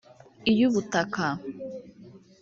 iy’Ubutaka 0.51 1.27